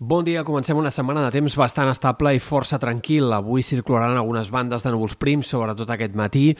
[0.00, 3.32] Bon dia, comencem una setmana de temps bastant estable i força tranquil.
[3.34, 6.52] Avui circularan algunes bandes de núvols prims, sobretot aquest matí,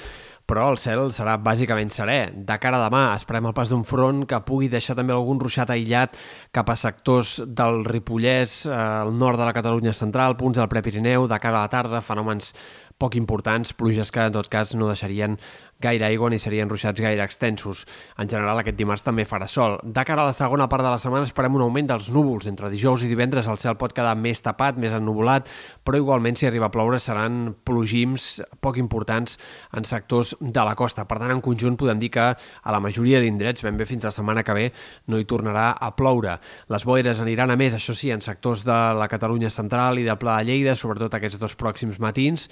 [0.42, 2.16] però el cel serà bàsicament serè.
[2.34, 5.70] De cara a demà esperem el pas d'un front que pugui deixar també algun ruixat
[5.70, 6.18] aïllat
[6.50, 11.30] cap a sectors del Ripollès, eh, al nord de la Catalunya central, punts del Prepirineu,
[11.30, 12.50] de cara a la tarda, fenòmens
[12.98, 15.38] poc importants, pluges que en tot cas no deixarien
[15.78, 17.84] gaire aigua ni serien ruixats gaire extensos.
[18.18, 19.78] En general, aquest dimarts també farà sol.
[19.84, 22.48] De cara a la segona part de la setmana esperem un augment dels núvols.
[22.50, 25.46] Entre dijous i divendres el cel pot quedar més tapat, més ennuvolat,
[25.86, 29.38] però igualment si arriba a ploure seran plogims poc importants
[29.76, 31.06] en sectors de la costa.
[31.06, 34.14] Per tant, en conjunt podem dir que a la majoria d'indrets, ben bé fins la
[34.14, 34.66] setmana que ve,
[35.06, 36.40] no hi tornarà a ploure.
[36.74, 40.18] Les boires aniran a més, això sí, en sectors de la Catalunya central i del
[40.18, 42.48] Pla de Lleida, sobretot aquests dos pròxims matins,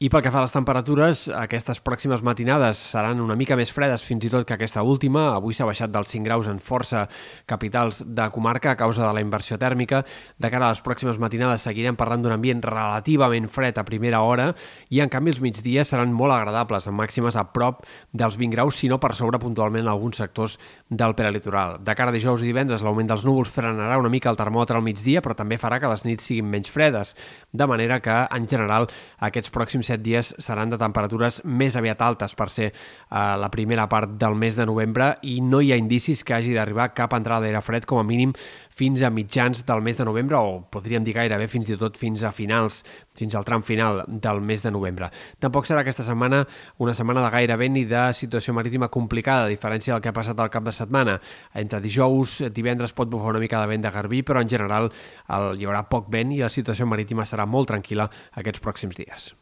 [0.00, 4.00] i pel que fa a les temperatures, aquestes pròximes matinades seran una mica més fredes
[4.00, 5.26] fins i tot que aquesta última.
[5.34, 7.02] Avui s'ha baixat dels 5 graus en força
[7.44, 10.00] capitals de comarca a causa de la inversió tèrmica.
[10.40, 14.46] De cara a les pròximes matinades seguirem parlant d'un ambient relativament fred a primera hora
[14.88, 17.84] i en canvi els migdies seran molt agradables, amb màximes a prop
[18.16, 20.56] dels 20 graus, si no per sobre puntualment en alguns sectors
[20.88, 21.76] del peralitoral.
[21.84, 24.88] De cara a dijous i divendres l'augment dels núvols frenarà una mica el termòmetre al
[24.88, 27.12] migdia, però també farà que les nits siguin menys fredes,
[27.52, 28.88] de manera que en general
[29.28, 33.88] aquests pròxims 7 dies seran de temperatures més aviat altes per ser uh, la primera
[33.90, 37.44] part del mes de novembre i no hi ha indicis que hagi d'arribar cap entrada
[37.46, 38.34] d'aire fred com a mínim
[38.80, 42.22] fins a mitjans del mes de novembre o podríem dir gairebé fins i tot fins
[42.24, 42.80] a finals,
[43.16, 45.10] fins al tram final del mes de novembre.
[45.42, 46.46] Tampoc serà aquesta setmana
[46.78, 50.16] una setmana de gaire vent ni de situació marítima complicada, a diferència del que ha
[50.16, 51.18] passat al cap de setmana.
[51.52, 55.52] Entre dijous, divendres pot bufar una mica de vent de garbí, però en general el,
[55.60, 58.08] hi haurà poc vent i la situació marítima serà molt tranquil·la
[58.40, 59.32] aquests pròxims dies.